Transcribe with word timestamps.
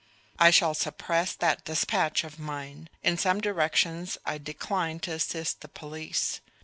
I 0.39 0.49
shall 0.49 0.73
suppress 0.73 1.35
that 1.35 1.63
despatch 1.65 2.23
of 2.23 2.39
mine. 2.39 2.89
In 3.03 3.19
some 3.19 3.39
directions 3.39 4.17
I 4.25 4.39
decline 4.39 4.99
to 5.01 5.11
assist 5.11 5.61
the 5.61 5.67
police. 5.67 6.41